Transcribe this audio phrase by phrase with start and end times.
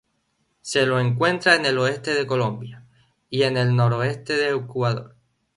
[0.61, 2.83] Se lo encuentra en el oeste de Colombia
[3.29, 5.15] y el noroeste de Ecuador.